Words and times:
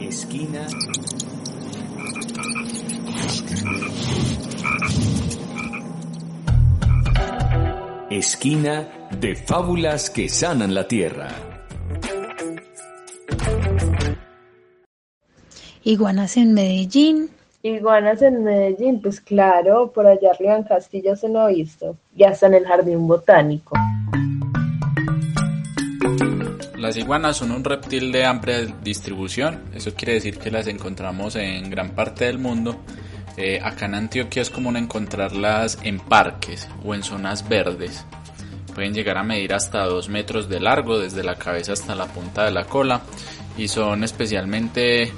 Esquina. 0.00 0.66
Esquina 8.10 8.88
de 9.20 9.36
fábulas 9.36 10.10
que 10.10 10.28
sanan 10.28 10.74
la 10.74 10.88
tierra. 10.88 11.28
Iguanas 15.84 16.36
en 16.36 16.54
Medellín. 16.54 17.30
Iguanas 17.62 18.22
en 18.22 18.42
Medellín, 18.42 19.00
pues 19.00 19.20
claro, 19.20 19.92
por 19.92 20.06
allá 20.06 20.30
arriba 20.32 20.56
en 20.56 20.64
Castilla 20.64 21.14
se 21.14 21.28
lo 21.28 21.40
ha 21.42 21.48
visto. 21.48 21.96
Ya 22.16 22.30
está 22.30 22.48
en 22.48 22.54
el 22.54 22.66
jardín 22.66 23.06
botánico. 23.06 23.76
Las 26.78 26.96
iguanas 26.96 27.36
son 27.36 27.50
un 27.50 27.64
reptil 27.64 28.12
de 28.12 28.24
amplia 28.24 28.64
distribución, 28.64 29.64
eso 29.74 29.94
quiere 29.94 30.14
decir 30.14 30.38
que 30.38 30.52
las 30.52 30.68
encontramos 30.68 31.34
en 31.34 31.68
gran 31.70 31.90
parte 31.90 32.26
del 32.26 32.38
mundo. 32.38 32.80
Eh, 33.36 33.60
acá 33.60 33.86
en 33.86 33.96
Antioquia 33.96 34.42
es 34.42 34.50
común 34.50 34.76
encontrarlas 34.76 35.78
en 35.82 35.98
parques 35.98 36.68
o 36.84 36.94
en 36.94 37.02
zonas 37.02 37.48
verdes. 37.48 38.06
Pueden 38.76 38.94
llegar 38.94 39.18
a 39.18 39.24
medir 39.24 39.54
hasta 39.54 39.84
2 39.86 40.08
metros 40.08 40.48
de 40.48 40.60
largo 40.60 41.00
desde 41.00 41.24
la 41.24 41.34
cabeza 41.34 41.72
hasta 41.72 41.96
la 41.96 42.06
punta 42.06 42.44
de 42.44 42.52
la 42.52 42.64
cola 42.64 43.00
y 43.56 43.66
son 43.66 44.04
especialmente 44.04 45.12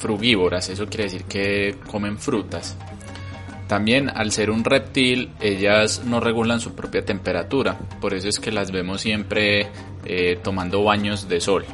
frugívoras, 0.00 0.68
eso 0.70 0.86
quiere 0.86 1.04
decir 1.04 1.24
que 1.24 1.78
comen 1.86 2.18
frutas. 2.18 2.76
También 3.68 4.10
al 4.10 4.30
ser 4.30 4.50
un 4.50 4.62
reptil, 4.62 5.32
ellas 5.40 6.02
no 6.04 6.20
regulan 6.20 6.60
su 6.60 6.74
propia 6.74 7.04
temperatura, 7.04 7.78
por 8.00 8.12
eso 8.12 8.28
es 8.28 8.38
que 8.38 8.52
las 8.52 8.70
vemos 8.70 9.00
siempre 9.00 9.68
eh, 10.04 10.38
tomando 10.42 10.84
baños 10.84 11.28
de 11.28 11.40
sol. 11.40 11.64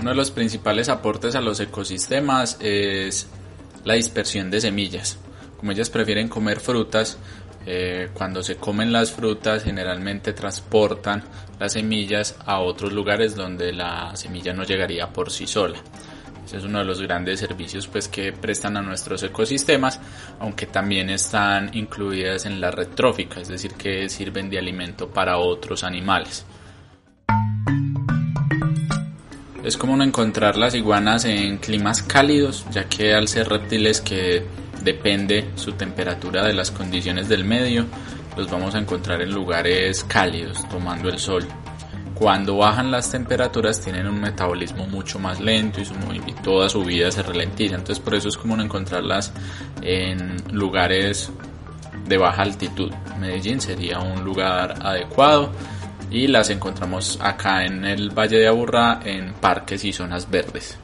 Uno 0.00 0.10
de 0.10 0.16
los 0.16 0.32
principales 0.32 0.88
aportes 0.88 1.36
a 1.36 1.40
los 1.40 1.60
ecosistemas 1.60 2.58
es 2.60 3.28
la 3.84 3.94
dispersión 3.94 4.50
de 4.50 4.60
semillas. 4.60 5.18
Como 5.58 5.70
ellas 5.70 5.90
prefieren 5.90 6.28
comer 6.28 6.58
frutas, 6.58 7.18
eh, 7.64 8.08
cuando 8.12 8.42
se 8.42 8.56
comen 8.56 8.92
las 8.92 9.12
frutas 9.12 9.62
generalmente 9.62 10.32
transportan 10.32 11.22
las 11.60 11.74
semillas 11.74 12.36
a 12.44 12.58
otros 12.58 12.92
lugares 12.92 13.36
donde 13.36 13.72
la 13.72 14.16
semilla 14.16 14.52
no 14.52 14.64
llegaría 14.64 15.08
por 15.08 15.30
sí 15.30 15.46
sola. 15.46 15.78
Ese 16.44 16.58
es 16.58 16.64
uno 16.64 16.80
de 16.80 16.84
los 16.84 17.00
grandes 17.00 17.40
servicios 17.40 17.86
pues, 17.86 18.08
que 18.08 18.32
prestan 18.32 18.76
a 18.76 18.82
nuestros 18.82 19.22
ecosistemas, 19.22 20.00
aunque 20.40 20.66
también 20.66 21.10
están 21.10 21.70
incluidas 21.74 22.46
en 22.46 22.60
la 22.60 22.70
red 22.70 22.88
trófica, 22.88 23.40
es 23.40 23.48
decir, 23.48 23.74
que 23.74 24.08
sirven 24.08 24.50
de 24.50 24.58
alimento 24.58 25.08
para 25.08 25.38
otros 25.38 25.84
animales. 25.84 26.44
Es 29.64 29.76
común 29.76 30.02
encontrar 30.02 30.56
las 30.56 30.74
iguanas 30.74 31.24
en 31.24 31.58
climas 31.58 32.02
cálidos, 32.02 32.66
ya 32.72 32.88
que 32.88 33.14
al 33.14 33.28
ser 33.28 33.48
reptiles 33.48 34.00
que 34.00 34.44
depende 34.82 35.50
su 35.54 35.72
temperatura 35.72 36.44
de 36.44 36.52
las 36.52 36.72
condiciones 36.72 37.28
del 37.28 37.44
medio, 37.44 37.86
los 38.36 38.50
vamos 38.50 38.74
a 38.74 38.78
encontrar 38.78 39.22
en 39.22 39.32
lugares 39.32 40.02
cálidos, 40.04 40.68
tomando 40.68 41.08
el 41.08 41.18
sol. 41.18 41.46
Cuando 42.22 42.56
bajan 42.56 42.92
las 42.92 43.10
temperaturas 43.10 43.80
tienen 43.80 44.06
un 44.06 44.20
metabolismo 44.20 44.86
mucho 44.86 45.18
más 45.18 45.40
lento 45.40 45.80
y, 45.80 46.32
toda 46.34 46.68
su 46.68 46.84
vida 46.84 47.10
se 47.10 47.20
ralentiza. 47.20 47.74
Entonces 47.74 47.98
por 47.98 48.14
eso 48.14 48.28
es 48.28 48.36
común 48.36 48.60
encontrarlas 48.60 49.32
en 49.82 50.36
lugares 50.52 51.32
de 52.06 52.18
baja 52.18 52.42
altitud. 52.42 52.92
Medellín 53.18 53.60
sería 53.60 53.98
un 53.98 54.22
lugar 54.22 54.76
adecuado 54.86 55.50
y 56.12 56.28
las 56.28 56.48
encontramos 56.50 57.18
acá 57.20 57.64
en 57.64 57.84
el 57.84 58.10
Valle 58.10 58.38
de 58.38 58.46
Aburrá 58.46 59.00
en 59.04 59.32
parques 59.32 59.84
y 59.84 59.92
zonas 59.92 60.30
verdes. 60.30 60.78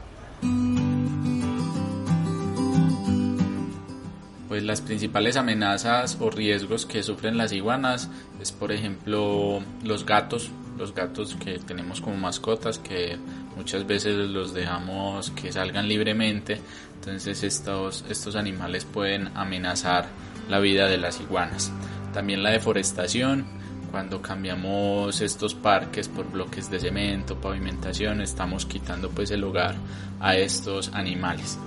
Pues 4.49 4.65
las 4.65 4.81
principales 4.81 5.37
amenazas 5.37 6.19
o 6.21 6.31
riesgos 6.31 6.85
que 6.85 7.05
sufren 7.05 7.39
las 7.39 7.53
iguanas 7.53 8.11
es 8.41 8.51
por 8.51 8.73
ejemplo 8.73 9.61
los 9.85 10.05
gatos, 10.05 10.51
los 10.79 10.95
gatos 10.95 11.35
que 11.35 11.59
tenemos 11.59 12.01
como 12.01 12.17
mascotas 12.17 12.79
que 12.79 13.19
muchas 13.57 13.87
veces 13.87 14.15
los 14.15 14.55
dejamos 14.55 15.31
que 15.33 15.53
salgan 15.53 15.89
libremente, 15.89 16.61
entonces 16.95 17.43
estos, 17.43 18.05
estos 18.09 18.37
animales 18.37 18.85
pueden 18.85 19.31
amenazar 19.37 20.07
la 20.49 20.61
vida 20.61 20.87
de 20.87 20.97
las 20.97 21.21
iguanas. 21.21 21.73
También 22.13 22.43
la 22.43 22.51
deforestación, 22.51 23.45
cuando 23.91 24.23
cambiamos 24.23 25.21
estos 25.21 25.55
parques 25.55 26.09
por 26.09 26.31
bloques 26.31 26.71
de 26.71 26.79
cemento, 26.79 27.37
pavimentación, 27.41 28.21
estamos 28.21 28.65
quitando 28.65 29.11
pues 29.11 29.31
el 29.31 29.45
hogar 29.45 29.75
a 30.21 30.37
estos 30.37 30.93
animales. 30.95 31.59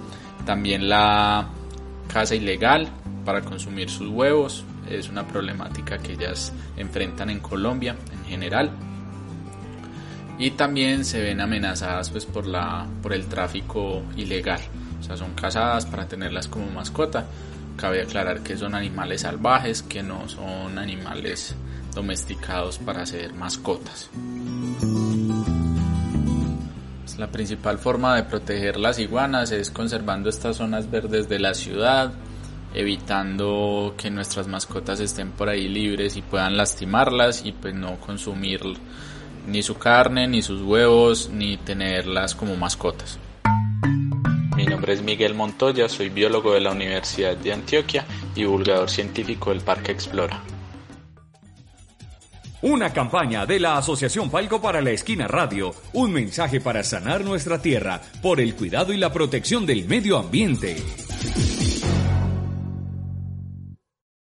También 0.46 0.90
la 0.90 1.48
caza 2.12 2.36
ilegal 2.36 2.88
para 3.26 3.42
consumir 3.42 3.90
sus 3.90 4.08
huevos 4.10 4.64
es 4.90 5.10
una 5.10 5.28
problemática 5.28 5.98
que 5.98 6.14
ellas 6.14 6.52
enfrentan 6.78 7.30
en 7.30 7.40
Colombia 7.40 7.96
en 8.12 8.26
general 8.26 8.72
y 10.41 10.52
también 10.52 11.06
se 11.06 11.22
ven 11.22 11.40
amenazadas 11.40 12.09
pues 12.09 12.25
por 12.25 12.47
la 12.47 12.88
por 13.03 13.13
el 13.13 13.28
tráfico 13.28 14.02
ilegal. 14.18 14.59
O 15.00 15.03
sea 15.03 15.16
son 15.16 15.34
cazadas 15.34 15.85
para 15.85 16.07
tenerlas 16.07 16.47
como 16.47 16.66
mascota. 16.72 17.25
Cabe 17.78 18.02
aclarar 18.02 18.41
que 18.41 18.57
son 18.57 18.74
animales 18.74 19.22
salvajes 19.22 19.84
que 19.84 20.02
no 20.02 20.28
son 20.28 20.79
animales 20.79 21.56
domesticados 21.94 22.79
para 22.79 23.06
ser 23.06 23.34
mascotas. 23.34 24.09
La 27.19 27.28
principal 27.28 27.78
forma 27.78 28.16
de 28.16 28.23
proteger 28.23 28.78
las 28.78 28.97
iguanas 28.97 29.52
es 29.52 29.69
conservando 29.69 30.28
estas 30.28 30.58
zonas 30.58 30.90
verdes 30.90 31.29
de 31.29 31.38
la 31.38 31.53
ciudad, 31.53 32.13
evitando 32.73 33.94
que 33.96 34.09
nuestras 34.09 34.47
mascotas 34.47 35.00
estén 35.00 35.29
por 35.29 35.47
ahí 35.47 35.68
libres 35.68 36.18
y 36.18 36.23
puedan 36.23 36.58
lastimarlas 36.58 37.46
y 37.46 37.52
pues 37.52 37.75
no 37.75 38.00
consumir 38.00 38.62
ni 39.47 39.63
su 39.63 39.78
carne, 39.78 40.28
ni 40.28 40.41
sus 40.41 40.62
huevos, 40.62 41.29
ni 41.29 41.57
tenerlas 41.57 42.35
como 42.35 42.56
mascotas. 42.56 43.19
Mi 44.56 44.66
nombre 44.66 44.94
es 44.94 45.02
Miguel 45.02 45.34
Montoya, 45.34 45.90
soy 45.90 46.09
biólogo 46.09 46.53
de 46.53 46.62
la 46.62 46.72
Universidad 46.72 47.35
de 47.38 47.53
Antioquia 47.53 48.06
y 48.35 48.41
divulgador 48.41 48.90
científico 48.90 49.50
del 49.50 49.62
Parque 49.62 49.91
Explora. 49.91 50.41
Una 52.63 52.94
campaña 52.94 53.47
de 53.47 53.59
la 53.59 53.78
Asociación 53.78 54.29
Palco 54.29 54.62
para 54.62 54.81
la 54.81 54.91
Esquina 54.91 55.28
Radio. 55.28 55.73
Un 55.94 56.13
mensaje 56.13 56.62
para 56.62 56.84
sanar 56.84 57.25
nuestra 57.25 57.59
tierra 57.59 58.00
por 58.22 58.40
el 58.40 58.53
cuidado 58.53 58.94
y 58.94 58.97
la 58.97 59.12
protección 59.12 59.66
del 59.66 59.88
medio 59.88 60.19
ambiente. 60.19 60.78